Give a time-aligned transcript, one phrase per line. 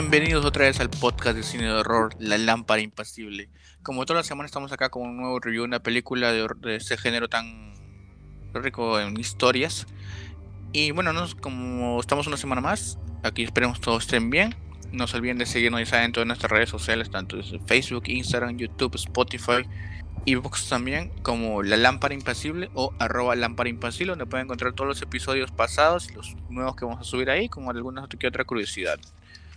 [0.00, 3.50] Bienvenidos otra vez al podcast de cine de horror, La Lámpara Impasible.
[3.82, 6.76] Como toda la semana estamos acá con un nuevo review de una película de, de
[6.76, 7.74] este género tan
[8.54, 9.88] rico en historias.
[10.72, 14.54] Y bueno, como estamos una semana más, aquí esperemos todos estén bien.
[14.92, 17.36] No se olviden de seguirnos, ya en todas nuestras redes sociales, tanto
[17.66, 19.66] Facebook, Instagram, YouTube, Spotify,
[20.26, 25.02] Evox también, como La Lámpara Impasible o arroba Lámpara Impasible, donde pueden encontrar todos los
[25.02, 29.00] episodios pasados los nuevos que vamos a subir ahí, con alguna otra curiosidad.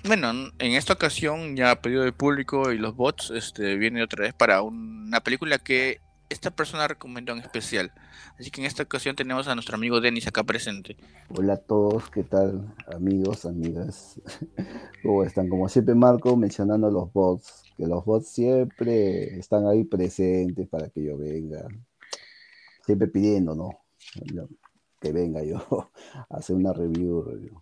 [0.03, 4.23] Bueno, en esta ocasión, ya a pedido del público y los bots, este, viene otra
[4.23, 5.99] vez para una película que
[6.31, 7.91] esta persona recomendó en especial.
[8.39, 10.97] Así que en esta ocasión tenemos a nuestro amigo Denis acá presente.
[11.29, 12.73] Hola a todos, ¿qué tal?
[12.95, 14.19] Amigos, amigas.
[15.03, 15.49] ¿Cómo están?
[15.49, 21.03] Como siempre Marco mencionando los bots, que los bots siempre están ahí presentes para que
[21.03, 21.67] yo venga.
[22.85, 23.81] Siempre pidiendo, ¿no?
[24.99, 25.91] Que venga yo
[26.29, 27.61] a hacer una review.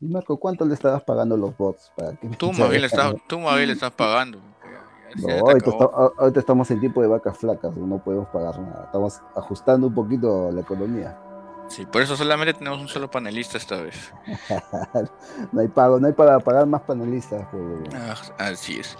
[0.00, 1.92] Y Marco, ¿cuánto le estabas pagando los bots?
[1.94, 4.38] Para que tú, más bien le estás, tú le estás pagando.
[5.16, 5.48] No,
[6.18, 8.84] ahorita, estamos en tiempo de vacas flacas, no podemos pagar nada.
[8.86, 11.18] Estamos ajustando un poquito la economía.
[11.68, 14.12] Sí, por eso solamente tenemos un solo panelista esta vez.
[15.52, 17.46] no hay pago, no hay para pagar más panelistas.
[17.94, 18.96] Ah, así es.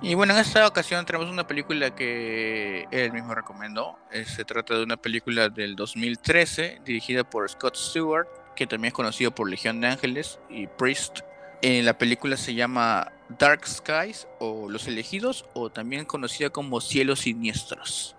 [0.00, 3.96] Y bueno, en esta ocasión tenemos una película que él mismo recomendó.
[4.10, 8.94] Eh, se trata de una película del 2013 dirigida por Scott Stewart que también es
[8.94, 11.20] conocido por Legión de Ángeles y Priest.
[11.62, 17.20] En la película se llama Dark Skies o Los Elegidos o también conocida como Cielos
[17.20, 18.16] Siniestros.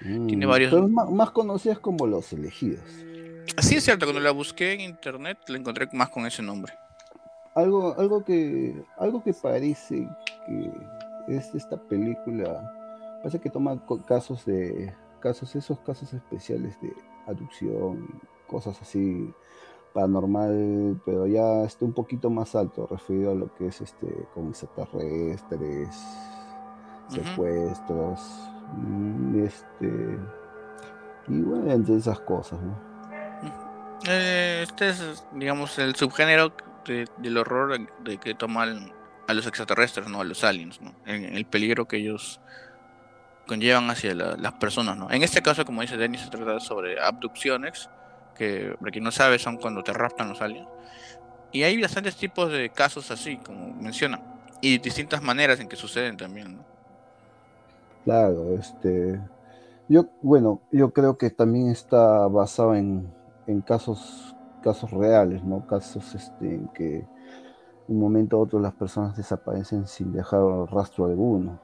[0.00, 0.90] Tiene mm, varios...
[0.90, 2.84] más, más conocidas como Los Elegidos.
[3.58, 6.72] Sí, es cierto, cuando la busqué en internet la encontré más con ese nombre.
[7.54, 10.08] Algo, algo, que, algo que parece
[10.46, 10.70] que
[11.28, 12.72] es esta película,
[13.18, 16.92] parece que toma casos de casos, esos casos especiales de
[17.26, 18.06] aducción,
[18.46, 19.32] cosas así
[19.92, 24.48] paranormal, pero ya está un poquito más alto, referido a lo que es este con
[24.48, 25.88] extraterrestres,
[27.08, 28.20] secuestros,
[28.76, 30.18] mm, este
[31.28, 32.76] y bueno, entre esas cosas, ¿no?
[34.08, 36.52] Eh, este es, digamos, el subgénero
[36.84, 38.92] del horror de que toman
[39.28, 40.20] a los extraterrestres, ¿no?
[40.20, 40.94] A los aliens, ¿no?
[41.06, 42.40] En, el peligro que ellos
[43.46, 45.10] conllevan hacia las personas, ¿no?
[45.10, 47.88] En este caso, como dice Denis, se trata sobre abducciones
[48.34, 50.68] que para quien no sabe son cuando te raptan los aliens.
[51.52, 54.20] Y hay bastantes tipos de casos así, como menciona,
[54.60, 56.64] y distintas maneras en que suceden también, ¿no?
[58.04, 59.20] Claro, este,
[59.88, 63.12] yo, bueno, yo creo que también está basado en,
[63.46, 65.66] en casos, casos reales, ¿no?
[65.66, 67.06] Casos este, en que
[67.88, 70.40] un momento a otro las personas desaparecen sin dejar
[70.70, 71.60] rastro alguno.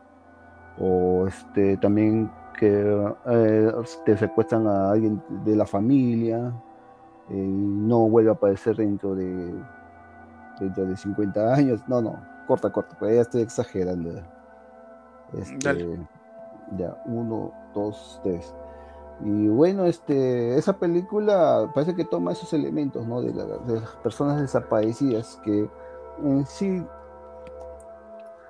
[0.78, 3.72] O este, también que eh,
[4.04, 6.52] te secuestran a alguien de la familia
[7.28, 9.54] y eh, no vuelve a aparecer dentro de
[10.58, 11.80] dentro de 50 años.
[11.86, 14.10] No, no, corta, corta, pues ya estoy exagerando.
[15.34, 15.98] Este,
[16.76, 18.54] ya, uno, dos, tres.
[19.24, 23.20] Y bueno, este, esa película parece que toma esos elementos, ¿no?
[23.20, 25.68] De, de las personas desaparecidas que
[26.22, 26.84] en sí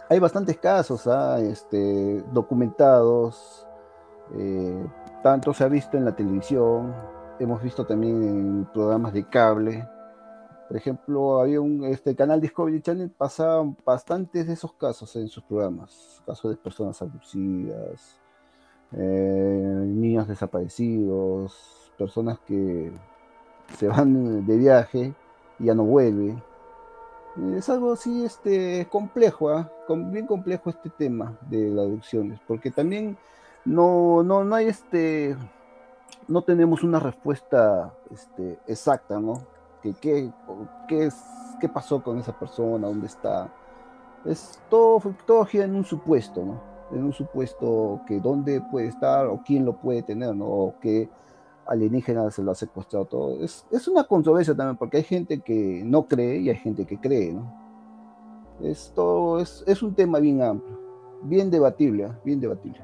[0.08, 1.38] hay bastantes casos ¿ah?
[1.40, 3.67] este, documentados
[4.36, 4.86] eh,
[5.22, 6.94] tanto se ha visto en la televisión,
[7.38, 9.88] hemos visto también en programas de cable.
[10.68, 15.42] Por ejemplo, había un este canal Discovery Channel pasaban bastantes de esos casos en sus
[15.44, 18.20] programas, casos de personas abducidas,
[18.92, 22.92] eh, niños desaparecidos, personas que
[23.76, 25.14] se van de viaje
[25.58, 26.42] y ya no vuelven.
[27.54, 29.70] Es algo así este, complejo, ¿ah?
[29.88, 33.16] bien complejo este tema de las adopciones, porque también
[33.64, 35.37] no, no, no hay este,
[36.28, 39.40] no tenemos una respuesta este, exacta, ¿no?
[39.82, 40.31] Que, qué,
[40.88, 41.16] qué, es,
[41.60, 42.87] ¿Qué pasó con esa persona?
[42.87, 43.52] ¿Dónde está?
[44.25, 46.60] Es todo, todo gira en un supuesto, ¿no?
[46.90, 50.46] En un supuesto que dónde puede estar o quién lo puede tener, ¿no?
[50.46, 51.08] O qué
[51.66, 53.44] alienígena se lo ha secuestrado todo.
[53.44, 56.99] Es, es una controversia también, porque hay gente que no cree y hay gente que
[56.99, 57.69] cree, ¿no?
[58.60, 60.78] Esto es, es un tema bien amplio,
[61.22, 62.12] bien debatible, ¿eh?
[62.25, 62.81] bien debatible.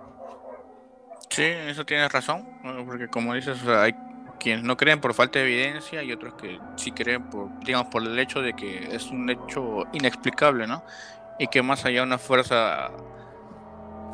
[1.34, 2.46] Sí, eso tienes razón,
[2.86, 3.92] porque como dices, hay
[4.38, 8.04] quienes no creen por falta de evidencia y otros que sí creen por, digamos, por
[8.04, 10.84] el hecho de que es un hecho inexplicable, ¿no?
[11.40, 12.92] Y que más allá una fuerza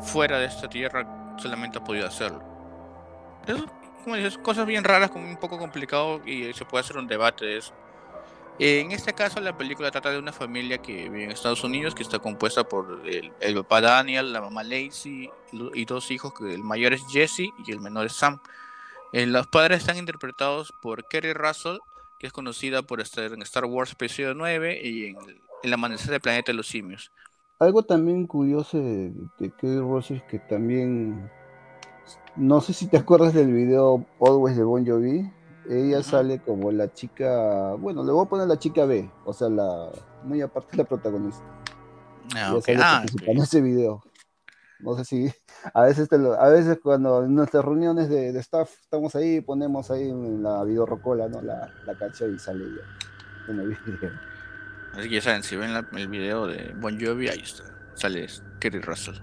[0.01, 2.43] fuera de esta tierra solamente ha podido hacerlo.
[3.45, 3.67] Eso,
[4.03, 7.45] como dices, cosas bien raras, como un poco complicado y se puede hacer un debate
[7.45, 7.75] de eso.
[8.59, 12.03] En este caso, la película trata de una familia que vive en Estados Unidos, que
[12.03, 15.29] está compuesta por el, papá Daniel, la mamá Lacey
[15.73, 18.39] y dos hijos, que el mayor es Jesse y el menor es Sam.
[19.13, 21.77] Eh, los padres están interpretados por Kerry Russell,
[22.19, 25.15] que es conocida por estar en Star Wars Episodio 9 y en
[25.63, 27.11] El amanecer del planeta de los simios.
[27.57, 31.29] Algo también curioso de, de Kelly es que también,
[32.35, 35.29] no sé si te acuerdas del video Always de Bon Jovi,
[35.71, 39.49] ella sale como la chica, bueno, le voy a poner la chica B, o sea,
[39.49, 39.89] la
[40.23, 41.43] muy aparte de la protagonista.
[42.35, 42.77] Ah, okay.
[42.79, 44.03] ah, en ese video.
[44.79, 45.33] No sé si
[45.73, 50.41] a veces a veces cuando en nuestras reuniones de, staff estamos ahí, ponemos ahí en
[50.41, 51.41] la video rocola, ¿no?
[51.41, 54.11] La, la canción y sale ya en el video.
[54.93, 57.63] Así que ya saben, si ven el video de Bon Jovi, ahí está,
[57.95, 58.27] sale
[58.59, 59.15] Kerry Russell.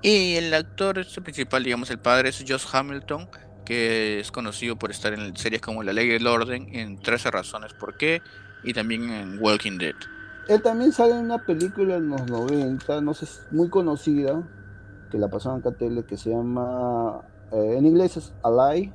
[0.00, 3.28] Y el actor este principal, digamos, el padre es Josh Hamilton,
[3.72, 7.72] que es conocido por estar en series como La Ley del Orden, en 13 razones
[7.72, 8.20] por qué,
[8.64, 9.94] y también en Walking Dead.
[10.48, 14.46] Él también sale en una película en los 90, no sé, muy conocida,
[15.10, 18.92] que la pasaron en tele, que se llama, eh, en inglés es Alive,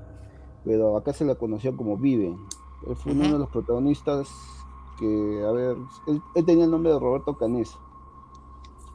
[0.64, 2.38] pero acá se la conoció como Viven.
[2.88, 4.30] Él fue uno de los protagonistas
[5.00, 5.76] que, a ver,
[6.36, 7.80] él, tenía el nombre de Roberto Canesa.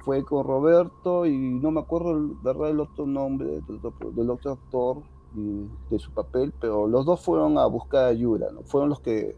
[0.05, 3.81] Fue con Roberto y no me acuerdo, verdad, el otro nombre del,
[4.15, 5.03] del otro actor
[5.35, 8.63] de su papel, pero los dos fueron a buscar ayuda, ¿no?
[8.63, 9.37] Fueron los que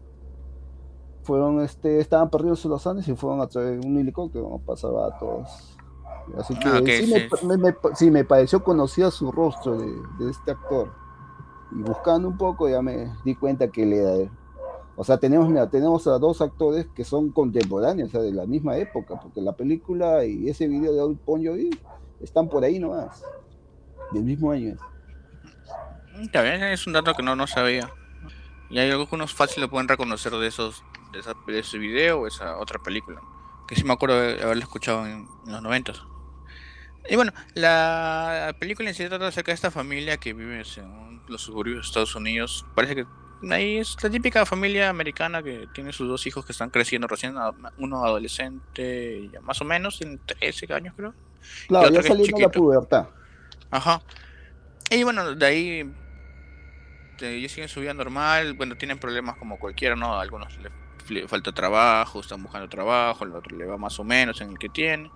[1.25, 4.59] fueron, este, estaban perdidos en los Andes y fueron a traer un helicóptero, ¿no?
[4.59, 5.75] pasaba a todos.
[6.37, 6.81] Así que ah,
[7.95, 10.91] sí, Me, pareció conocido su rostro de, este actor.
[11.71, 14.29] Y buscando un poco ya me di cuenta que le era él.
[14.95, 18.45] O sea, tenemos, mira, tenemos a dos actores que son contemporáneos, o sea, de la
[18.45, 21.41] misma época, porque la película y ese video de Old Bon
[22.21, 23.23] están por ahí nomás,
[24.13, 24.77] del mismo año.
[26.31, 27.91] También es un dato que no, no sabía.
[28.69, 32.79] Y hay algunos fácil lo pueden reconocer de esos de, ese video o esa otra
[32.79, 33.21] película.
[33.67, 36.01] Que sí me acuerdo de haberlo escuchado en, los noventas.
[37.07, 41.41] Y bueno, la película en sí trata acerca de esta familia que vive en los
[41.41, 42.65] suburbios de Estados Unidos.
[42.73, 43.05] Parece que
[43.51, 47.35] ahí es la típica familia americana que tiene sus dos hijos que están creciendo recién,
[47.77, 51.13] uno adolescente, ya más o menos, en 13 años creo.
[51.67, 53.07] Claro, ya saliendo la pubertad.
[53.69, 54.01] Ajá.
[54.89, 55.93] Y bueno, de ahí
[57.21, 60.19] ellos siguen su vida normal, bueno, tienen problemas como cualquiera, ¿no?
[60.19, 60.57] algunos
[61.09, 64.57] le, falta trabajo, están buscando trabajo, al otro le va más o menos en el
[64.57, 65.11] que tiene.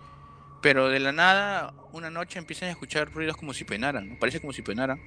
[0.62, 4.52] Pero de la nada, una noche empiezan a escuchar ruidos como si penaran, parece como
[4.52, 5.02] si penaran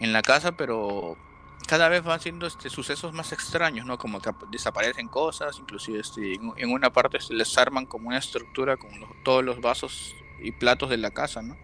[0.00, 1.16] en la casa, pero
[1.68, 3.98] cada vez van siendo este, sucesos más extraños, ¿no?
[3.98, 8.76] Como que desaparecen cosas, inclusive este, en, una parte se les arman como una estructura
[8.76, 8.90] con
[9.24, 11.56] todos los vasos y platos de la casa, ¿no?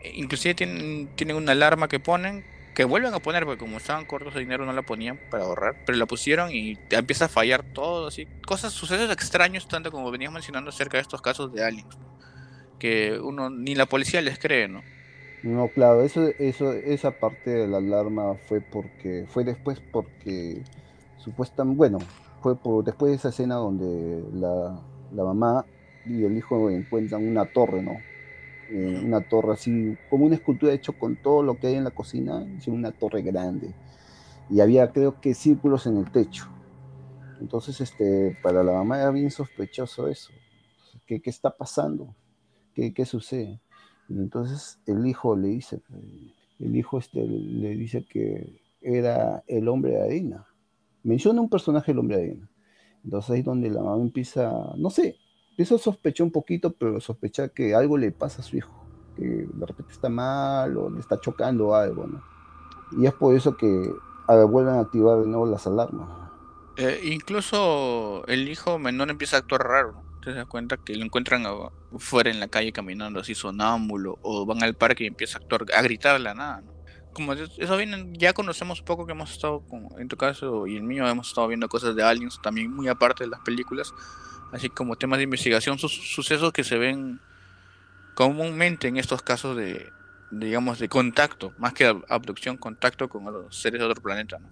[0.00, 2.44] E inclusive tienen, tienen una alarma que ponen
[2.74, 5.76] que vuelven a poner, porque como estaban cortos de dinero no la ponían para ahorrar,
[5.84, 10.34] pero la pusieron y empieza a fallar todo, así, cosas, sucesos extraños, tanto como veníamos
[10.34, 11.98] mencionando acerca de estos casos de aliens,
[12.78, 14.82] que uno ni la policía les cree, ¿no?
[15.42, 20.62] No, claro, eso, eso, esa parte de la alarma fue porque, fue después porque
[21.16, 21.98] supuestamente, bueno,
[22.42, 24.78] fue por, después de esa escena donde la,
[25.12, 25.64] la mamá
[26.04, 27.96] y el hijo encuentran una torre, ¿no?
[28.70, 31.90] Eh, una torre así, como una escultura hecho con todo lo que hay en la
[31.90, 33.74] cocina, una torre grande.
[34.48, 36.46] Y había, creo que, círculos en el techo.
[37.40, 40.32] Entonces, este, para la mamá era bien sospechoso eso.
[41.06, 42.14] ¿Qué, qué está pasando?
[42.74, 43.60] ¿Qué, ¿Qué, sucede?
[44.08, 45.82] Entonces el hijo le dice,
[46.58, 50.46] el hijo este le dice que era el hombre de arena.
[51.02, 52.50] Menciona un personaje el hombre de arena.
[53.04, 55.16] Entonces ahí es donde la mamá empieza, no sé,
[55.62, 58.84] eso sospechó un poquito, pero sospecha que algo le pasa a su hijo,
[59.16, 62.22] que de repente está mal o le está chocando algo, ¿no?
[63.00, 63.92] Y es por eso que
[64.48, 66.08] vuelven a activar de nuevo las alarmas.
[66.76, 71.44] Eh, incluso el hijo menor empieza a actuar raro, Te das cuenta que lo encuentran
[71.98, 75.64] fuera en la calle caminando así sonámbulo, o van al parque y empieza a actuar,
[75.76, 76.79] a gritar la nada, ¿no?
[77.12, 79.62] Como eso viene, ya conocemos poco que hemos estado,
[79.98, 83.24] en tu caso y el mío, hemos estado viendo cosas de aliens también muy aparte
[83.24, 83.92] de las películas
[84.52, 87.20] así como temas de investigación, sucesos que se ven
[88.14, 89.86] comúnmente en estos casos de,
[90.30, 94.48] digamos, de contacto, más que abducción, contacto con los seres de otro planeta, ¿no?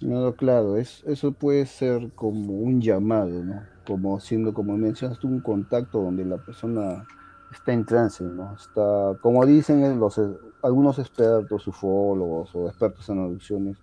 [0.00, 3.62] No, claro, es, eso puede ser como un llamado, ¿no?
[3.86, 7.06] Como siendo, como mencionas un contacto donde la persona
[7.50, 8.54] está en trance, ¿no?
[8.54, 10.20] Está, como dicen los,
[10.64, 13.76] algunos expertos, ufólogos o expertos en abducciones,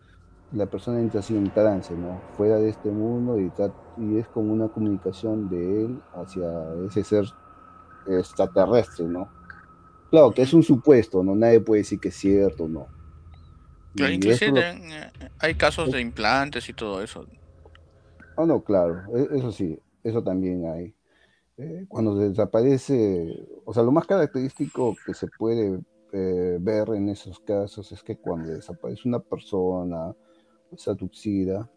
[0.52, 2.20] la persona entra así en trance, ¿no?
[2.36, 3.52] Fuera de este mundo y,
[3.98, 6.44] y es como una comunicación de él hacia
[6.88, 7.26] ese ser
[8.08, 9.30] extraterrestre, ¿no?
[10.10, 11.36] Claro, que es un supuesto, ¿no?
[11.36, 12.88] Nadie puede decir que es cierto, ¿no?
[13.94, 17.28] inclusive eh, hay casos de implantes y todo eso.
[18.38, 20.96] Ah, no, claro, e, eso sí, eso también hay.
[21.58, 25.80] Eh, cuando desaparece, o sea, lo más característico que se puede
[26.14, 30.16] eh, ver en esos casos es que cuando desaparece una persona,
[30.76, 31.70] Satuxida,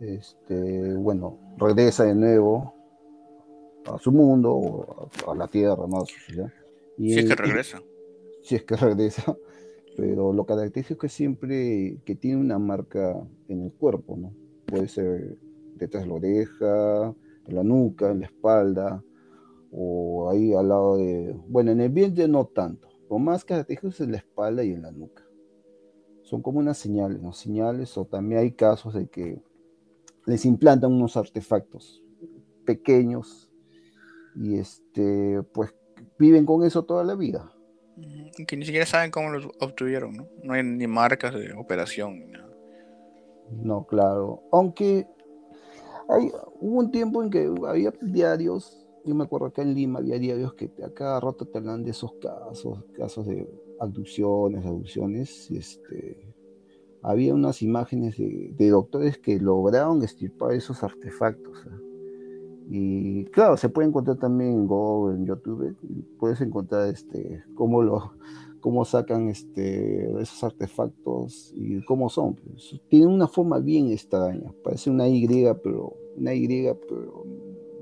[0.00, 2.74] este, bueno, regresa de nuevo
[3.86, 6.04] a su mundo o a, la tierra, ¿no?
[6.98, 7.82] Y, si es que regresa.
[8.42, 9.36] si es que regresa.
[9.96, 13.16] Pero lo característico es que siempre que tiene una marca
[13.48, 14.32] en el cuerpo, ¿no?
[14.66, 15.38] Puede ser
[15.74, 17.14] detrás de la oreja,
[17.46, 19.02] en la nuca, en la espalda,
[19.72, 21.34] o ahí al lado de...
[21.48, 22.87] Bueno, en el vientre no tanto.
[23.10, 25.24] Lo más característico es en la espalda y en la nuca.
[26.22, 27.32] Son como unas señales, ¿no?
[27.32, 29.40] Señales, o también hay casos de que
[30.26, 32.04] les implantan unos artefactos
[32.66, 33.50] pequeños
[34.36, 35.74] y este, pues
[36.18, 37.50] viven con eso toda la vida.
[38.46, 40.28] Que ni siquiera saben cómo los obtuvieron, ¿no?
[40.44, 42.48] No hay ni marcas de operación ni nada.
[43.50, 44.42] No, claro.
[44.52, 45.06] Aunque
[46.08, 50.18] hay, hubo un tiempo en que había diarios, yo me acuerdo acá en Lima había
[50.18, 53.48] diarios que a cada rato te hablan de esos casos, casos de
[53.80, 56.34] abducciones, abducciones, este,
[57.02, 61.64] había unas imágenes de, doctores que lograron estirpar esos artefactos.
[61.66, 61.82] ¿eh?
[62.70, 65.74] Y claro, se puede encontrar también en Google, en YouTube,
[66.18, 68.12] puedes encontrar este, cómo, lo,
[68.60, 72.36] cómo sacan este, esos artefactos y cómo son.
[72.90, 75.26] Tienen una forma bien extraña, parece una Y,
[75.62, 76.46] pero una Y,
[76.88, 77.24] pero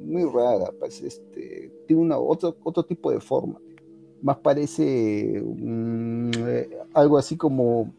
[0.06, 3.60] muy rara, parece este, tiene una, otro, otro tipo de forma.
[4.22, 7.92] Más parece mm, eh, algo así como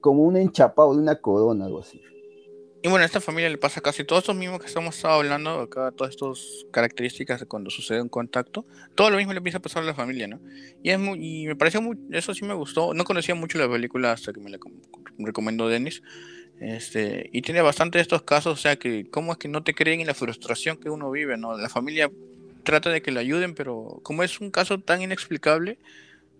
[0.00, 2.00] como un enchapado de una corona, algo así.
[2.80, 5.90] Y bueno, a esta familia le pasa casi todo esto mismo que estamos hablando acá,
[5.90, 9.82] todas estas características de cuando sucede un contacto, todo lo mismo le empieza a pasar
[9.82, 10.40] a la familia, ¿no?
[10.82, 13.68] Y, es muy, y me pareció muy, eso sí me gustó, no conocía mucho la
[13.68, 14.58] película hasta que me la
[15.18, 16.02] recomendó Denis,
[16.60, 20.00] este, y tiene bastante estos casos, o sea, que cómo es que no te creen
[20.00, 21.56] en la frustración que uno vive, ¿no?
[21.56, 22.10] La familia
[22.64, 25.78] trata de que le ayuden, pero como es un caso tan inexplicable,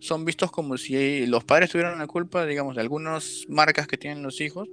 [0.00, 4.22] son vistos como si los padres tuvieran la culpa, digamos, de algunas marcas que tienen
[4.22, 4.68] los hijos,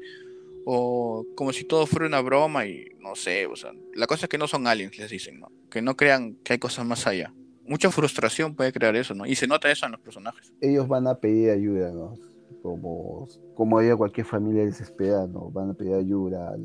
[0.66, 4.30] o como si todo fuera una broma y no sé, o sea, la cosa es
[4.30, 5.52] que no son aliens, les dicen, ¿no?
[5.70, 7.32] Que no crean que hay cosas más allá.
[7.68, 9.26] Mucha frustración puede crear eso, ¿no?
[9.26, 10.54] Y se nota eso en los personajes.
[10.62, 12.18] Ellos van a pedir ayuda, ¿no?
[12.62, 15.52] Como, como haya cualquier familia desesperada, ¿no?
[15.52, 16.56] Van a pedir ayuda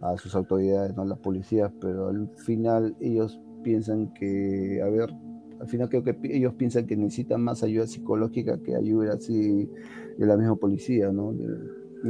[0.00, 1.02] a, a sus autoridades, ¿no?
[1.02, 5.10] A la policía, pero al final ellos piensan que, a ver,
[5.60, 9.70] al final creo que ellos piensan que necesitan más ayuda psicológica que ayuda así
[10.18, 11.34] de la misma policía, ¿no?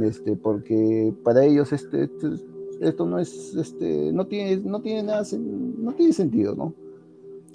[0.03, 2.27] Este, porque para ellos este, este,
[2.81, 6.73] esto no es, este, no tiene, no tiene nada, no tiene sentido, ¿no?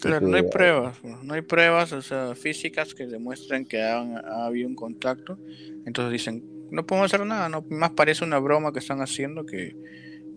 [0.00, 4.68] Claro, no hay pruebas, no hay pruebas o sea, físicas que demuestren que ha habido
[4.68, 5.38] un contacto.
[5.86, 9.76] Entonces dicen, no podemos hacer nada, no más parece una broma que están haciendo que,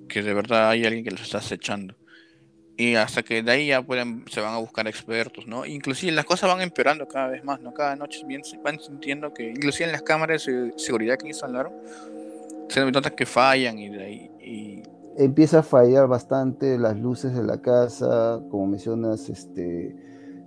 [0.07, 1.95] que de verdad hay alguien que los está acechando
[2.81, 5.65] y hasta que de ahí ya pueden, se van a buscar expertos, ¿no?
[5.65, 7.73] Inclusive las cosas van empeorando cada vez más, ¿no?
[7.73, 11.73] Cada noche bien, van sintiendo que, inclusive en las cámaras de seguridad que instalaron,
[12.69, 14.83] se nota que fallan y de ahí...
[15.17, 19.95] Empieza a fallar bastante las luces de la casa, como mencionas, este,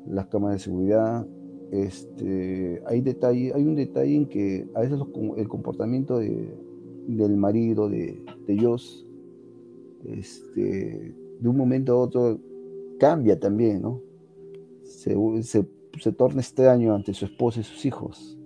[0.06, 1.26] las cámaras de seguridad,
[1.70, 4.98] este, hay, detalle, hay un detalle en que a veces
[5.36, 6.54] el comportamiento de,
[7.08, 9.06] del marido de, de Joss,
[10.04, 12.38] este, de un momento a otro
[12.98, 14.00] cambia también, ¿no?
[14.84, 18.38] Se, se, torna extraño ante su esposa y sus hijos.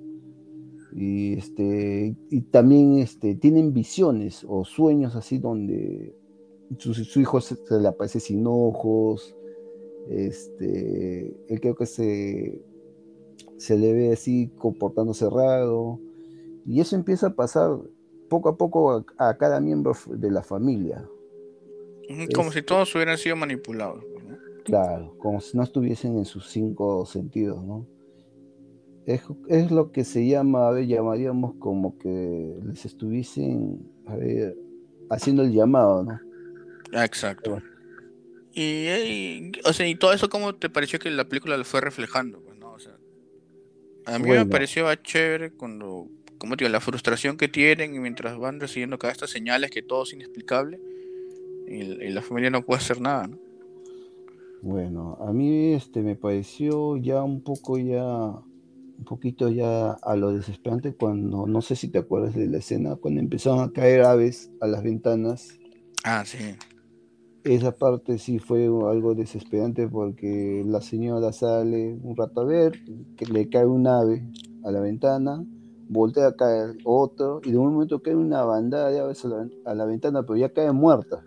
[0.93, 6.15] Y, este, y también este, tienen visiones o sueños así donde
[6.79, 9.37] su, su hijo se, le aparece sin ojos,
[10.09, 12.63] este, él creo que se,
[13.57, 16.01] se le ve así comportándose raro,
[16.67, 17.79] y eso empieza a pasar
[18.29, 21.09] poco a poco a cada miembro de la familia.
[22.35, 24.05] Como si todos hubieran sido manipulados.
[24.65, 27.87] Claro, como si no estuviesen en sus cinco sentidos, ¿no?
[29.09, 34.55] Es, lo que se llama, a ver, llamaríamos como que les estuviesen, a ver,
[35.09, 36.21] haciendo el llamado, ¿no?
[36.93, 37.63] Exacto.
[38.53, 42.43] Y, o sea, y todo eso, ¿cómo te pareció que la película lo fue reflejando?
[42.43, 42.73] Pues, ¿no?
[42.73, 42.99] o sea,
[44.05, 48.61] a mí me pareció chévere cuando, como digo, la frustración que tienen y mientras van
[48.61, 50.79] recibiendo cada estas señales que todo es inexplicable
[51.67, 53.39] y, la familia no puede hacer nada, ¿no?
[54.61, 58.43] Bueno, a mí este me pareció ya un poco ya
[58.99, 62.97] un poquito ya a lo desesperante cuando no sé si te acuerdas de la escena
[62.97, 65.59] cuando empezaron a caer aves a las ventanas.
[66.05, 66.57] Ah, sí.
[67.45, 72.83] Esa parte sí fue algo desesperante porque la señora sale un rato a ver,
[73.17, 74.29] que le cae un ave
[74.65, 75.45] a la ventana,
[75.89, 79.49] voltea a caer otro y de un momento cae una bandada de aves a la,
[79.65, 81.23] a la ventana, pero ya cae muerta.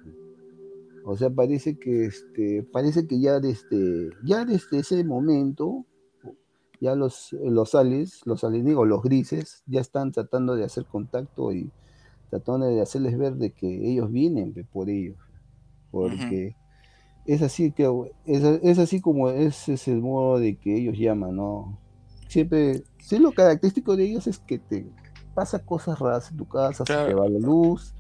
[1.04, 5.86] O sea, parece que este, parece que ya desde, ya desde ese momento,
[6.82, 11.72] ya los, los aliens, los aliens, los grises, ya están tratando de hacer contacto y
[12.32, 15.18] tratando de hacerles ver de que ellos vienen por ellos.
[15.92, 16.56] Porque
[17.26, 17.88] es así que
[18.26, 21.78] es, así como ese es el modo de que ellos llaman, ¿no?
[22.28, 24.90] Siempre, sí, lo característico de ellos es que te
[25.36, 27.94] pasa cosas raras en tu casa, se te va la luz,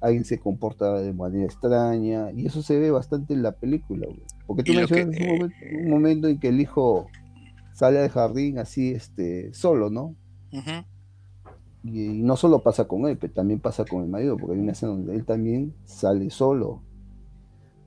[0.00, 4.06] alguien se comporta de manera extraña, y eso se ve bastante en la película,
[4.46, 7.08] porque tú mencionas un, momento, en que el hijo
[7.78, 10.16] sale al jardín así, este, solo, ¿no?
[11.84, 14.72] y, no solo pasa con él, pero también pasa con el marido, porque hay una
[14.72, 16.82] escena donde él también sale solo,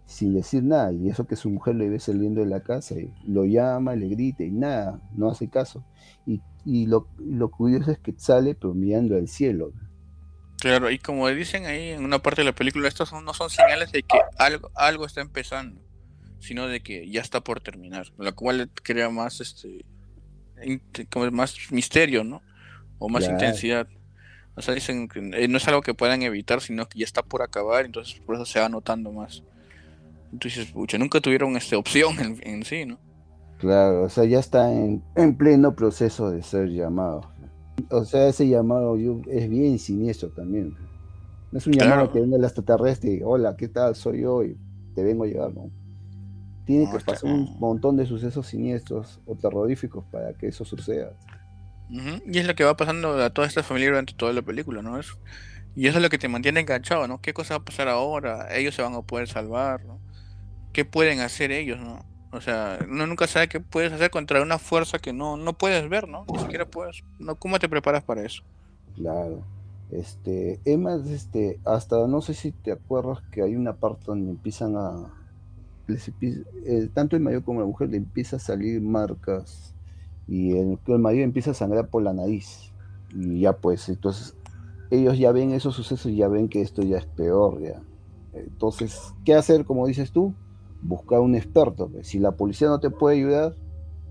[0.05, 3.13] sin decir nada, y eso que su mujer le ve saliendo de la casa, y
[3.27, 5.83] lo llama, le grita y nada, no hace caso.
[6.25, 7.05] Y, lo,
[7.51, 9.74] curioso es que sale pero mirando al cielo.
[10.60, 13.91] Claro, y como dicen ahí en una parte de la película, estos no son señales
[13.91, 15.81] de que algo, algo está empezando,
[16.41, 19.86] sino de que ya está por terminar, lo cual crea más este
[21.10, 22.41] como más misterio, ¿no?
[23.00, 23.88] O más intensidad.
[24.55, 27.24] O sea, dicen que eh, no es algo que puedan evitar, sino que ya está
[27.24, 29.43] por acabar, entonces por eso se va notando más.
[30.31, 32.98] Entonces, pucha, nunca tuvieron esta opción en, sí, ¿no?
[33.57, 35.01] Claro, o sea, ya está en,
[35.38, 37.31] pleno proceso de ser llamado.
[37.89, 40.75] O sea, ese llamado es bien siniestro también.
[41.51, 43.95] No es un llamado que venga el extraterrestre hola, ¿qué tal?
[43.95, 44.57] Soy yo y
[44.95, 45.69] te vengo a llevar, ¿no?
[46.72, 51.13] Tiene que pasar un montón de sucesos siniestros o terroríficos para que eso suceda.
[51.90, 54.98] Y es lo que va pasando a toda esta familia durante toda la película, ¿no?
[54.98, 55.18] Eso.
[55.75, 57.22] Y eso es lo que te mantiene enganchado, ¿no?
[57.22, 58.56] ¿Qué cosa va a pasar ahora?
[58.56, 60.00] Ellos se van a poder salvar, ¿no?
[60.74, 62.06] ¿Qué pueden hacer ellos, ¿no?
[62.32, 65.88] O sea, uno nunca sabe qué puedes hacer contra una fuerza que no, no puedes
[65.90, 66.25] ver, ¿no?
[66.32, 67.04] Ni siquiera puedes.
[67.20, 67.36] ¿no?
[67.36, 68.44] ¿Cómo te preparas para eso?
[68.96, 69.44] Claro.
[69.92, 74.77] Este, Emma, este, hasta no sé si te acuerdas que hay una parte donde empiezan
[74.77, 75.14] a.
[76.94, 79.75] tanto el mayor como la mujer le empieza a salir marcas
[80.27, 82.72] y el, el marido empieza a sangrar por la nariz.
[83.13, 84.35] Y ya pues, entonces
[84.91, 87.81] ellos ya ven esos sucesos y ya ven que esto ya es peor ya.
[88.33, 90.33] Entonces, ¿qué hacer como dices tú?
[90.81, 91.89] Buscar un experto.
[92.01, 93.55] Si la policía no te puede ayudar,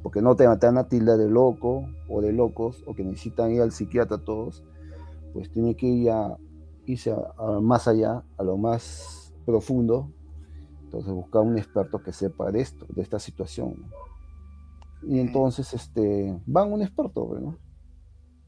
[0.03, 3.61] porque no te matan a tilda de loco o de locos, o que necesitan ir
[3.61, 4.63] al psiquiatra todos,
[5.33, 6.37] pues tiene que ir a,
[6.87, 7.15] irse
[7.63, 10.11] más allá, a lo más profundo.
[10.91, 13.77] Entonces buscar un experto que sepa de esto, de esta situación.
[15.05, 17.57] Y entonces este, van un experto, ¿no?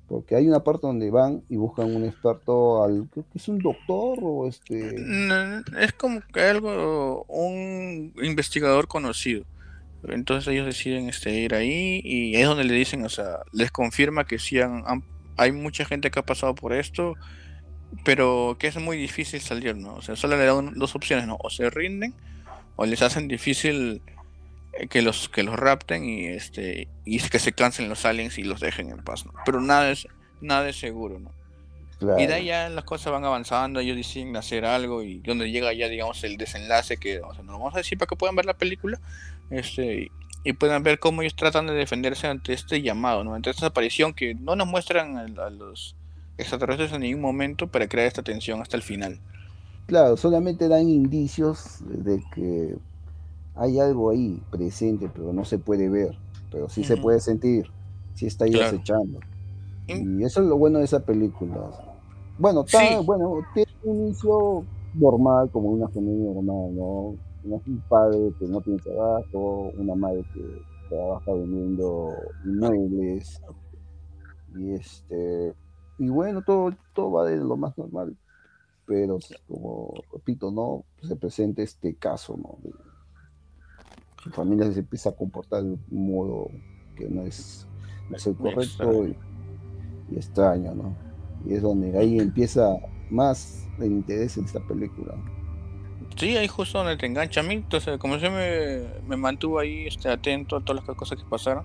[0.08, 3.60] Porque hay una parte donde van y buscan un experto, al, creo que es un
[3.60, 4.96] doctor o este...
[5.78, 9.44] Es como que algo, un investigador conocido.
[10.02, 14.24] Entonces ellos deciden este, ir ahí y es donde le dicen, o sea, les confirma
[14.24, 14.58] que sí
[15.36, 17.14] hay mucha gente que ha pasado por esto,
[18.04, 19.94] pero que es muy difícil salir, ¿no?
[19.94, 21.38] O sea, solo le dan dos opciones, ¿no?
[21.40, 22.16] O se rinden
[22.76, 24.02] o les hacen difícil
[24.74, 28.44] eh, que los que los rapten y este y que se cansen los aliens y
[28.44, 29.32] los dejen en paz ¿no?
[29.44, 30.08] pero nada es
[30.40, 31.30] nada es seguro no
[32.18, 35.72] y de ahí ya las cosas van avanzando ellos deciden hacer algo y donde llega
[35.72, 38.34] ya digamos el desenlace que o sea, no lo vamos a decir para que puedan
[38.34, 39.00] ver la película
[39.50, 40.10] este
[40.44, 44.14] y puedan ver cómo ellos tratan de defenderse ante este llamado no ante esta aparición
[44.14, 45.94] que no nos muestran a, los
[46.38, 49.20] extraterrestres en ningún momento para crear esta tensión hasta el final
[49.86, 52.76] claro solamente dan indicios de que
[53.54, 56.16] hay algo ahí presente, pero no se puede ver,
[56.50, 57.70] pero sí se puede sentir,
[58.14, 59.20] sí está ahí acechando.
[59.86, 61.70] Y eso es lo bueno de esa película.
[62.38, 62.64] Bueno,
[63.04, 64.64] bueno, tiene un inicio
[64.94, 67.14] normal, como una familia normal, ¿no?
[67.44, 72.08] Un padre que no tiene trabajo, una madre que trabaja vendiendo
[72.44, 73.42] inmuebles,
[74.56, 75.54] y este,
[75.98, 78.16] y bueno, todo, todo va de lo más normal,
[78.92, 82.58] pero como repito, no se presenta este caso, ¿no?
[84.22, 86.50] su familia se empieza a comportar de un modo
[86.94, 87.66] que no es,
[88.26, 89.16] el correcto y,
[90.14, 90.94] extraño, ¿no?
[91.46, 92.76] Y es donde ahí empieza
[93.10, 95.14] más el interés en esta película.
[96.16, 99.86] Sí, ahí justo donde te engancha a mí, entonces como yo me, me mantuvo ahí
[99.86, 101.64] este, atento a todas las cosas que pasaron,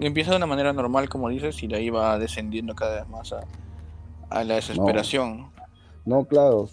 [0.00, 3.08] y empieza de una manera normal, como dices, y de ahí va descendiendo cada vez
[3.10, 3.44] más a,
[4.30, 5.38] a la desesperación.
[5.38, 5.51] no,
[6.28, 6.68] claro,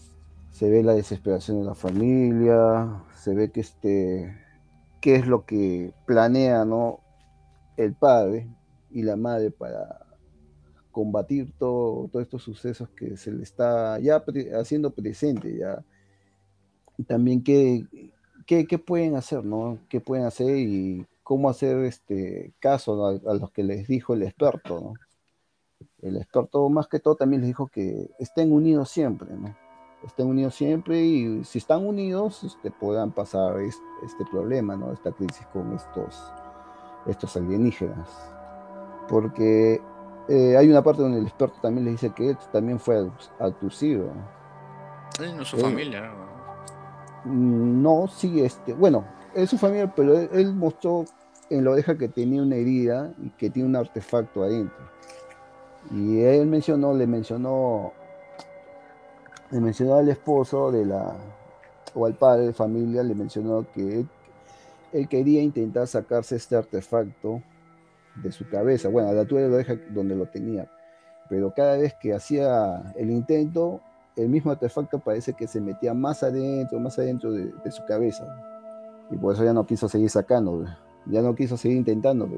[0.52, 4.36] se ve la desesperación de la familia, se ve que este
[5.02, 7.00] qué es lo que planea ¿no?
[7.78, 8.48] el padre
[8.92, 10.06] y la madre para
[10.92, 14.24] combatir todo, todos estos sucesos que se le está ya
[14.60, 15.84] haciendo presente ya.
[17.08, 17.86] También qué,
[18.46, 23.34] qué, qué, pueden hacer no qué pueden hacer y cómo hacer este caso a, a,
[23.36, 24.94] los que les dijo el experto no
[26.02, 29.54] el experto más que todo también les dijo que estén unidos siempre no
[30.06, 34.94] estén unidos siempre y si están unidos este, puedan pasar este, problema, ¿no?
[34.94, 36.34] esta crisis con estos,
[37.06, 38.08] estos alienígenas.
[39.08, 39.82] Porque
[40.28, 43.10] eh, hay una parte donde el experto también le dice que él también fue
[43.40, 44.12] abducido.
[45.18, 46.12] Sí, no su familia.
[47.26, 51.06] Mm, no, sí, este, bueno, es su familia, pero él, mostró
[51.50, 54.90] en la oreja que tenía una herida y que tiene un artefacto adentro.
[55.92, 57.94] Y él mencionó, le mencionó,
[59.52, 61.16] le mencionó al esposo de la,
[61.94, 64.06] o al padre de familia, le mencionó que
[64.94, 67.42] él, quería intentar sacarse este artefacto
[68.16, 70.70] de su cabeza, bueno, a la altura de la oreja donde lo tenía,
[71.30, 73.82] pero cada vez que hacía el intento,
[74.16, 78.26] el mismo artefacto parece que se metía más adentro, más adentro de, su cabeza.
[79.12, 80.66] Y por eso ya no quiso seguir sacando,
[81.10, 82.30] ya no quiso seguir intentando.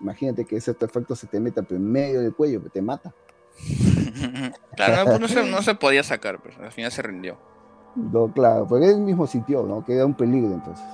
[0.00, 3.12] Imagínate que ese artefacto se te meta en medio del cuello, que te mata.
[4.76, 7.36] claro, no, se, no, se, podía sacar, pero al final se rindió.
[7.94, 9.84] No, claro, porque él mismo sintió, ¿no?
[9.84, 10.84] Que era un peligro entonces.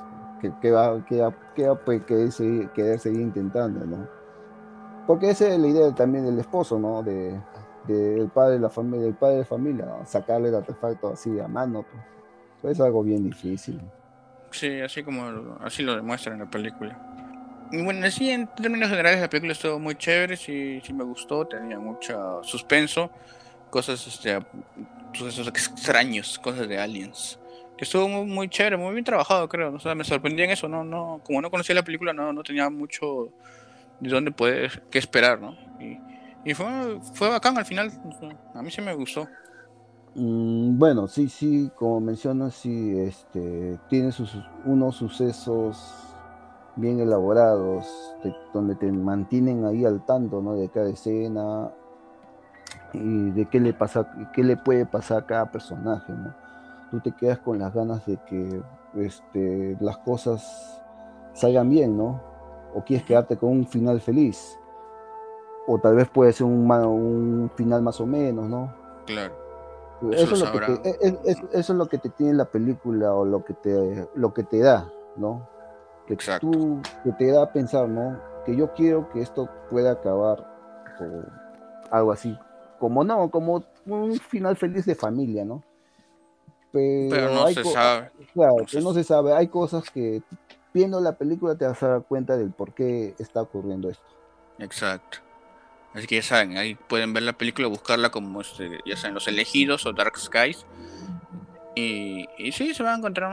[0.41, 4.09] Que, que va, que, que, pues, que seguir, querer seguir intentando, ¿no?
[5.07, 7.03] Porque esa es la idea también del esposo, ¿no?
[7.03, 7.39] De,
[7.87, 11.85] del padre de la familia, del padre de familia, sacarle el artefacto así a mano,
[11.91, 12.03] pues.
[12.61, 12.73] pues.
[12.79, 13.81] es algo bien difícil.
[14.51, 17.08] Sí, así como así lo demuestra en la película.
[17.71, 21.79] Bueno, así en términos generales la película estuvo muy chévere, sí, sí me gustó, tenía
[21.79, 23.11] mucho suspenso,
[23.69, 24.39] cosas, este,
[25.13, 27.39] sucesos extraños, cosas de aliens.
[27.77, 29.75] Que estuvo muy, chévere, muy bien trabajado, creo.
[29.75, 32.43] O sea, me sorprendía en eso, no, no, como no conocía la película, no, no
[32.43, 33.29] tenía mucho
[34.01, 35.57] de dónde poder, qué esperar, ¿no?
[35.79, 35.99] Y,
[36.45, 36.67] y fue,
[37.15, 37.93] fue bacán al final.
[38.55, 39.29] A mí sí me gustó.
[40.15, 46.08] Mm, bueno, sí, sí, como mencionas, sí, este, tiene sus, unos sucesos
[46.79, 48.17] bien elaborados,
[48.53, 50.55] donde te mantienen ahí al tanto, ¿no?
[50.55, 51.71] De cada escena
[52.93, 56.35] y de qué le pasa, qué le puede pasar a cada personaje, ¿no?
[56.91, 58.63] Tú te quedas con las ganas de que
[58.97, 60.83] este, las cosas
[61.35, 62.23] salgan bien, ¿no?
[62.75, 64.59] O quieres quedarte con un final feliz
[65.67, 68.73] o tal vez puede ser un, un final más o menos, ¿no?
[69.05, 69.35] Claro.
[70.13, 73.45] Eso, es lo que te, eso es lo que te tiene la película o lo
[73.45, 75.47] que te, lo que te da, ¿no?
[76.09, 76.51] Que Exacto.
[76.51, 78.19] tú que te da a pensar, ¿no?
[78.45, 80.45] Que yo quiero que esto pueda acabar
[81.01, 81.23] o
[81.91, 82.37] algo así.
[82.81, 85.63] Como no, como un final feliz de familia, ¿no?
[86.73, 88.11] Pero, no se sabe.
[88.33, 88.81] Claro, no se...
[88.81, 89.35] no se sabe.
[89.35, 90.23] Hay cosas que
[90.73, 94.05] viendo la película te vas a dar cuenta del por qué está ocurriendo esto.
[94.59, 95.19] Exacto.
[95.95, 99.29] Así que ya saben, ahí pueden ver la película, buscarla como este, ya saben, Los
[99.29, 100.67] Elegidos o Dark Skies.
[101.75, 103.31] Y, y sí, se van a encontrar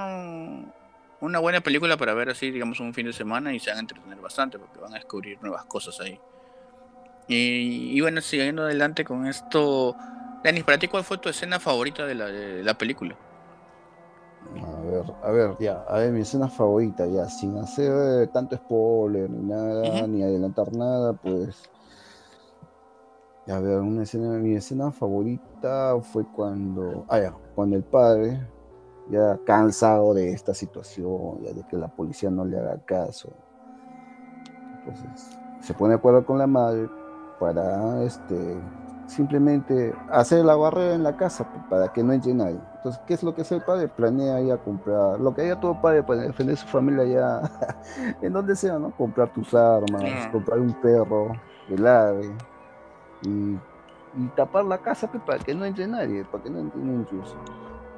[1.20, 3.82] una buena película para ver así, digamos, un fin de semana y se van a
[3.82, 6.20] entretener bastante porque van a descubrir nuevas cosas ahí.
[7.28, 9.96] Y, bueno, siguiendo adelante con esto,
[10.44, 13.16] Denis, ¿para ti cuál fue tu escena favorita de la, película?
[14.62, 19.28] A ver, a ver, ya, a ver, mi escena favorita, ya, sin hacer tanto spoiler
[19.28, 21.68] ni nada, ni adelantar nada, pues
[23.48, 28.40] a ver, una escena, mi escena favorita fue cuando, ah, cuando el padre,
[29.10, 33.32] ya cansado de esta situación, ya de que la policía no le haga caso,
[34.80, 36.90] entonces se pone de acuerdo con la madre
[37.40, 38.58] para este
[39.08, 42.60] simplemente hacer la barrera en la casa para que no entre nadie.
[42.78, 43.88] Entonces, ¿qué es lo que hace el padre?
[43.88, 48.56] Planea ya comprar, lo que haya todo padre para defender su familia ya en donde
[48.56, 48.92] sea, ¿no?
[48.92, 51.34] Comprar tus armas, comprar un perro,
[51.70, 52.36] el ave,
[53.22, 53.58] y,
[54.36, 57.36] tapar la casa pues, para que no entre nadie, para que no entre un intruso.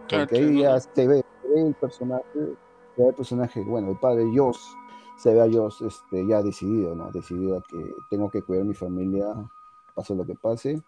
[0.10, 1.24] Porque ahí ya se ve,
[1.56, 2.24] el personaje,
[2.98, 4.76] el personaje, bueno, el padre Dios,
[5.18, 7.12] se ve a Dios este, ya decidido, ¿no?
[7.12, 7.78] Decidido a que
[8.10, 9.26] tengo que cuidar a mi familia,
[9.96, 10.82] pase lo que pase,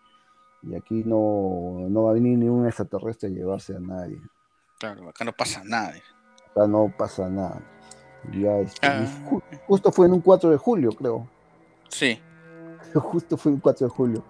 [0.62, 4.21] y aquí no, no va a venir ningún extraterrestre a llevarse a nadie.
[4.77, 5.93] Claro, acá no pasa nada.
[6.51, 7.62] Acá no pasa nada.
[8.34, 9.05] Ya, este, ah.
[9.67, 11.27] justo fue en un 4 de julio, creo.
[11.88, 12.19] Sí.
[12.93, 14.23] justo fue un 4 de julio.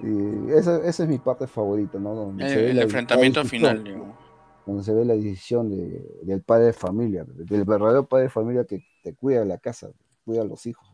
[0.00, 2.14] Y esa, esa es mi parte favorita, ¿no?
[2.14, 3.84] Donde se ve el enfrentamiento final,
[4.66, 8.64] Donde se ve la decisión de, del padre de familia, del verdadero padre de familia
[8.64, 9.90] que te cuida la casa,
[10.24, 10.88] cuida a los hijos.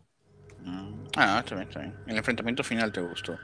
[0.65, 1.05] Mm.
[1.17, 1.95] Ah, está bien, está bien.
[2.07, 3.39] El enfrentamiento final te gustó.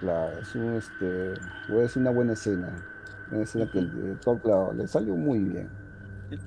[0.00, 1.32] Claro, es, un, este,
[1.84, 2.84] es una buena escena.
[3.30, 3.86] Una escena que
[4.42, 5.70] claro, le salió muy bien.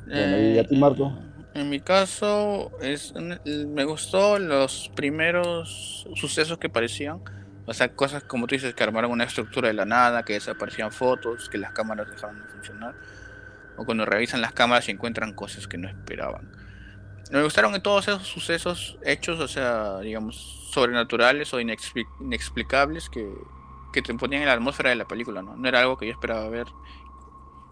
[0.05, 1.07] Bueno, ¿y a ti, Marco?
[1.07, 3.13] Eh, en mi caso, es,
[3.45, 7.19] me gustó los primeros sucesos que parecían.
[7.65, 10.91] O sea, cosas como tú dices, que armaron una estructura de la nada, que desaparecían
[10.91, 12.95] fotos, que las cámaras dejaron de funcionar.
[13.77, 16.51] O cuando revisan las cámaras y encuentran cosas que no esperaban.
[17.31, 23.25] Me gustaron todos esos sucesos hechos, o sea, digamos, sobrenaturales o inexplicables que,
[23.93, 25.55] que te ponían en la atmósfera de la película, ¿no?
[25.55, 26.67] No era algo que yo esperaba ver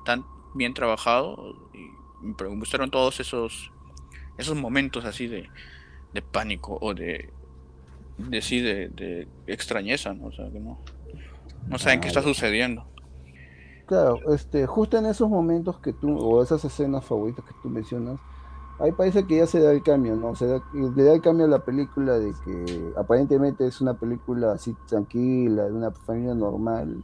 [0.06, 1.70] tan bien trabajado.
[1.74, 1.90] Y
[2.26, 3.72] me gustaron todos esos
[4.40, 5.50] esos momentos así de,
[6.14, 7.32] de pánico o de
[8.18, 10.28] de sí de, extrañeza ¿no?
[10.28, 10.80] o sea que no
[11.68, 12.88] no saben qué está sucediendo
[13.90, 18.20] claro, este, justo en esos momentos que tú, o esas escenas favoritas que tú mencionas,
[18.80, 20.36] ahí parece que ya se da el cambio, ¿no?
[20.36, 24.52] Se da, le da el cambio a la película de que aparentemente es una película
[24.52, 27.04] así tranquila, de una familia normal.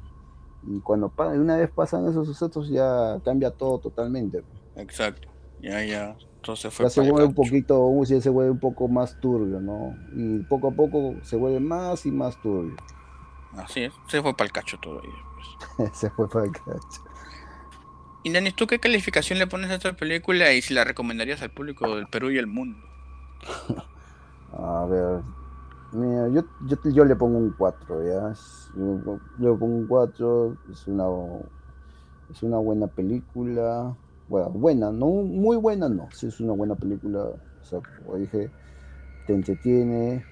[0.67, 4.43] Y cuando una vez pasan esos sucesos ya cambia todo totalmente.
[4.75, 5.27] Exacto,
[5.59, 6.15] ya, ya.
[6.35, 9.95] Entonces fue ya se vuelve un poquito, ya se vuelve un poco más turbio, ¿no?
[10.15, 12.75] Y poco a poco se vuelve más y más turbio.
[13.53, 15.09] Así es, se fue para el cacho todo ahí.
[15.09, 15.34] Pues.
[15.93, 17.01] se fue para el cacho.
[18.23, 21.51] Y Dani, ¿tú qué calificación le pones a esta película y si la recomendarías al
[21.51, 22.79] público del Perú y el mundo?
[24.57, 25.21] a ver,
[25.91, 26.43] mira, yo,
[26.91, 28.33] yo, le pongo un 4, ¿ya?
[28.75, 31.05] Yo, le pongo un 4, es una,
[32.31, 33.95] es una buena película.
[34.27, 37.19] Bueno, buena, no muy buena, no, sí es una buena película.
[37.61, 38.49] O sea, como dije,
[39.27, 40.25] te entretiene.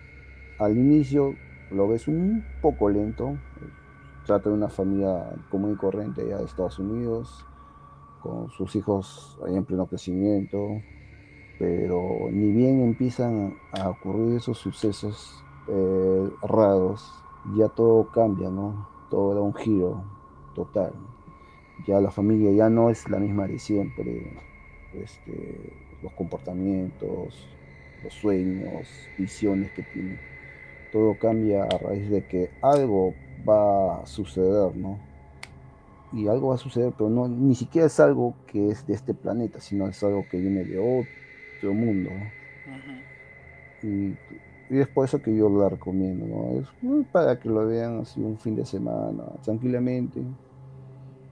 [0.60, 1.36] Al inicio
[1.72, 3.38] lo ves un poco lento.
[4.26, 7.46] Trata de una familia común y corriente ya de Estados Unidos
[8.22, 10.58] con sus hijos ahí en pleno crecimiento,
[11.60, 17.14] pero ni bien empiezan a ocurrir esos sucesos eh, raros,
[17.58, 18.88] ya todo cambia, ¿no?
[19.10, 20.04] Todo da un giro
[20.56, 20.94] total.
[21.86, 24.32] Ya la familia ya no es la misma de siempre,
[24.94, 27.50] este, los comportamientos,
[28.04, 30.20] los sueños, visiones que tienen.
[30.94, 33.14] Todo cambia a raíz de que algo
[33.48, 34.98] va a suceder, ¿no?
[36.14, 39.14] y algo va a suceder, pero no, ni siquiera es algo que es de este
[39.14, 42.12] planeta, sino es algo que viene de otro mundo.
[43.82, 44.16] y,
[44.70, 46.62] es por eso que yo la recomiendo, ¿no?
[46.62, 50.22] Es para que lo vean así un fin de semana, tranquilamente,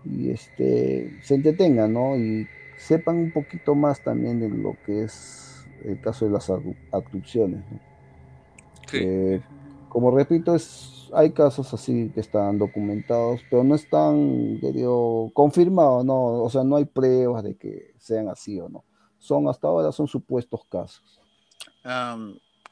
[0.04, 2.18] y este, se entretengan, ¿no?
[2.18, 2.48] Y
[2.78, 6.52] sepan un poquito más también de lo que es el caso de las
[6.92, 7.64] abducciones.
[9.92, 14.60] Como repito, es hay casos así que están documentados, pero no están,
[15.34, 18.86] confirmados, no, o sea, no hay pruebas de que sean así o no.
[19.20, 21.20] Son hasta ahora son supuestos casos.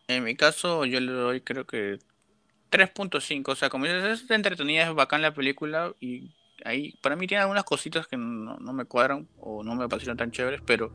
[0.08, 2.00] en mi caso, yo le doy creo que
[2.72, 6.32] 3.5, o sea, como dices, es entretenida, es bacán la película y
[6.66, 10.18] ahí para mí tiene algunas cositas que no, no me cuadran o no me parecieron
[10.18, 10.94] tan chéveres, pero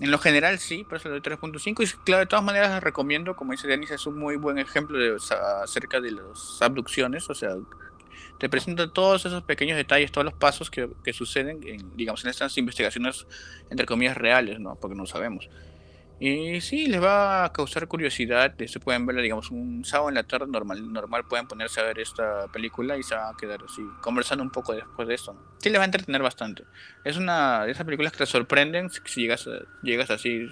[0.00, 3.36] en lo general sí, por eso le doy 3.5 y claro, de todas maneras recomiendo,
[3.36, 5.16] como dice Denis, es un muy buen ejemplo de,
[5.62, 7.56] acerca de las abducciones, o sea,
[8.38, 12.30] te presenta todos esos pequeños detalles, todos los pasos que, que suceden, en, digamos, en
[12.30, 13.26] estas investigaciones,
[13.70, 14.74] entre comillas, reales, ¿no?
[14.74, 15.48] Porque no sabemos.
[16.20, 18.54] Y sí, les va a causar curiosidad.
[18.66, 21.98] Se pueden ver, digamos, un sábado en la tarde normal, normal pueden ponerse a ver
[21.98, 25.36] esta película y se van a quedar así, conversando un poco después de esto.
[25.58, 26.64] Sí, les va a entretener bastante.
[27.04, 29.48] Es una de esas películas que te sorprenden si llegas,
[29.82, 30.48] llegas así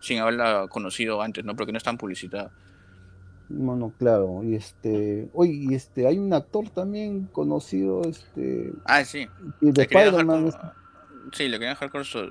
[0.00, 1.54] sin haberla conocido antes, ¿no?
[1.54, 2.50] Porque no es tan publicitada.
[3.50, 9.26] Bueno, claro, y este, oye, y este, hay un actor también conocido, este, ah, sí,
[9.62, 10.52] y de Spider-Man,
[11.32, 11.90] Sí, lo querían dejar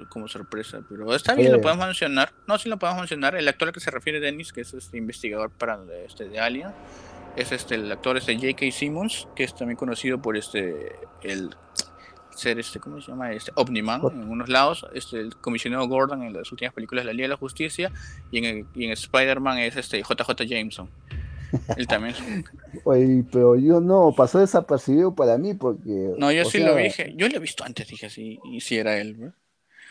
[0.10, 2.32] como sorpresa, pero está bien, lo podemos mencionar.
[2.48, 3.36] No, sí lo podemos mencionar.
[3.36, 6.70] El actor al que se refiere Dennis, que es este investigador para este de Alien,
[7.36, 8.72] es este el actor este J.K.
[8.72, 11.56] Simmons, que es también conocido por este el
[12.32, 13.32] ser este ¿cómo se llama?
[13.32, 17.14] Este Omniman en unos lados, este el comisionado Gordon en las últimas películas de la
[17.14, 17.92] Liga de la Justicia
[18.32, 20.90] y en y en Spider-Man es este JJ Jameson.
[21.76, 22.16] Él también.
[22.84, 26.14] Oye, pero yo no, pasó desapercibido para mí porque.
[26.18, 27.14] No, yo sí lo dije.
[27.16, 29.34] Yo lo he visto antes, dije y si era él,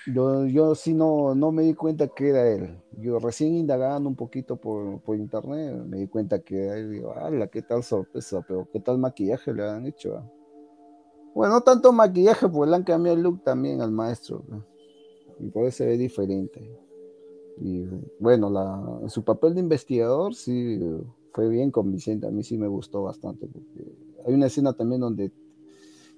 [0.07, 2.79] Yo, yo sí no, no me di cuenta que era él.
[2.99, 6.91] Yo recién indagando un poquito por, por internet me di cuenta que era él.
[6.93, 8.45] Digo, ¡hala, qué tal sorpresa!
[8.47, 10.17] Pero qué tal maquillaje le han hecho.
[10.17, 10.31] Ah?".
[11.35, 14.43] Bueno, no tanto maquillaje, porque le han cambiado el look también al maestro.
[15.39, 16.67] Y por eso se ve diferente.
[17.59, 17.85] Y
[18.19, 20.79] bueno, la, su papel de investigador sí
[21.37, 23.93] fue bien convincente, a mí sí me gustó bastante, porque
[24.27, 25.31] hay una escena también donde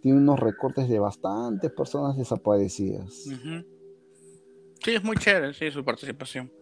[0.01, 3.13] tiene unos recortes de bastantes personas desaparecidas.
[3.15, 6.53] Sí, es muy chévere, sí, su participación.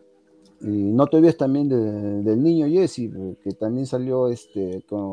[0.63, 3.11] Y no te olvides también del niño Jesse,
[3.43, 5.13] que también salió este con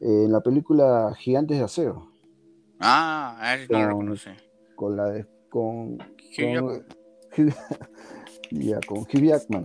[0.00, 2.10] en la película Gigantes de Acero.
[2.80, 4.16] Ah, a ver, no lo
[4.74, 6.84] Con la de, con, con,
[8.50, 9.64] ya, con Hugh Jackman.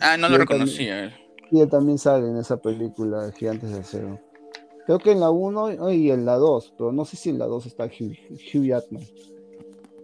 [0.00, 1.14] Ah, no lo reconocía.
[1.50, 4.20] y él también sale en esa película Gigantes de Acero.
[4.86, 7.46] Creo que en la 1 y en la 2, pero no sé si en la
[7.46, 9.04] 2 está Hugh, Hugh Jackman.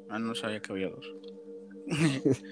[0.09, 1.11] Ah, no sabía que había dos.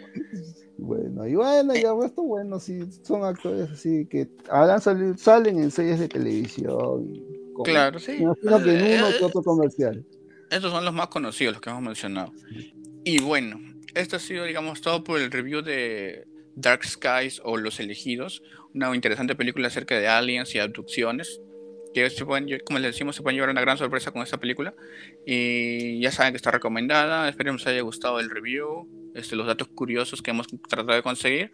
[0.78, 4.28] bueno, y bueno, ya esto bueno, sí, son actores así que
[4.80, 7.14] salido, salen en series de televisión.
[7.14, 7.22] Y
[7.64, 8.12] claro, sí.
[8.12, 10.06] Imagino que en uno que otro comercial.
[10.50, 12.32] Estos son los más conocidos, los que hemos mencionado.
[13.04, 13.60] Y bueno,
[13.94, 18.42] esto ha sido, digamos, todo por el review de Dark Skies o Los Elegidos,
[18.74, 21.40] una interesante película acerca de aliens y abducciones.
[21.92, 22.08] que
[22.64, 24.74] como les decimos, se pueden llevar una gran sorpresa con esta película.
[25.26, 27.28] Y ya saben que está recomendada.
[27.28, 31.52] Esperemos haya gustado el review, este, los datos curiosos que hemos tratado de conseguir.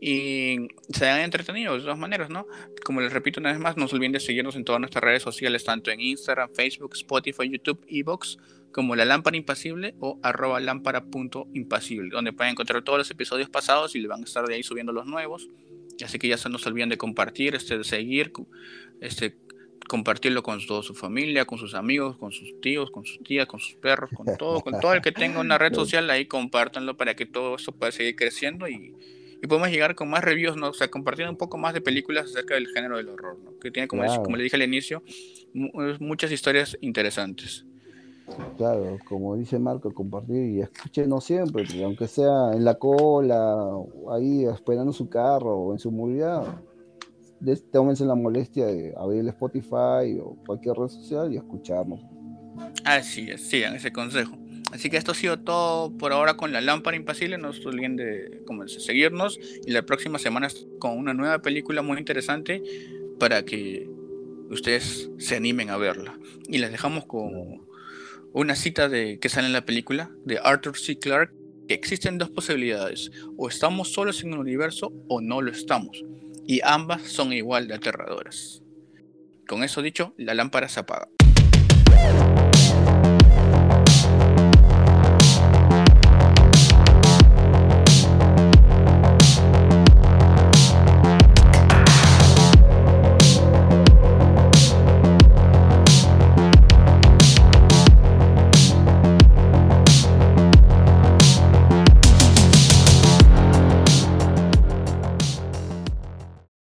[0.00, 2.46] Y se hayan entretenido de todas maneras, ¿no?
[2.84, 5.22] Como les repito una vez más, no se olviden de seguirnos en todas nuestras redes
[5.22, 8.38] sociales, tanto en Instagram, Facebook, Spotify, YouTube, Evox,
[8.72, 14.00] como La Lámpara Impasible o arroba lámpara.impasible, donde pueden encontrar todos los episodios pasados y
[14.00, 15.48] le van a estar de ahí subiendo los nuevos.
[16.04, 18.32] Así que ya se nos olviden de compartir, este, de seguir,
[19.00, 19.36] este,
[19.88, 23.58] compartirlo con toda su familia, con sus amigos, con sus tíos, con sus tías, con
[23.58, 27.16] sus perros, con todo, con todo el que tenga una red social, ahí compártanlo para
[27.16, 28.94] que todo esto pueda seguir creciendo y,
[29.42, 30.68] y podemos llegar con más reviews, ¿no?
[30.70, 33.58] O sea, compartiendo un poco más de películas acerca del género del horror, ¿no?
[33.58, 35.02] Que tiene, como, como le dije al inicio,
[36.00, 37.64] muchas historias interesantes.
[38.56, 43.56] Claro, como dice Marco, compartir y escúchenos siempre, aunque sea en la cola,
[44.10, 46.44] ahí esperando su carro o en su movilidad,
[47.72, 52.00] tómense la molestia de abrir el Spotify o cualquier red social y escucharnos.
[52.84, 54.36] Así es, sigan ese consejo.
[54.72, 57.38] Así que esto ha sido todo por ahora con la lámpara impasible.
[57.38, 62.62] No se olviden de seguirnos y la próxima semana con una nueva película muy interesante
[63.18, 63.88] para que
[64.50, 66.18] ustedes se animen a verla.
[66.48, 67.66] Y les dejamos con
[68.32, 70.98] una cita de que sale en la película de Arthur C.
[70.98, 71.32] Clarke
[71.66, 76.02] que existen dos posibilidades, o estamos solos en el universo o no lo estamos
[76.48, 78.62] y ambas son igual de aterradoras.
[79.46, 81.08] Con eso dicho, la lámpara se apaga.